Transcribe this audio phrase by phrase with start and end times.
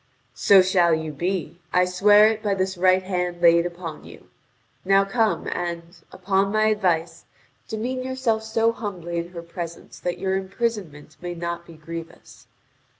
[0.33, 4.29] "So shall you be: I swear it by this right hand laid upon you!.
[4.83, 7.25] Now come and, upon my advice,
[7.67, 12.47] demean yourself so humbly in her presence that your imprisonment may not be grievous.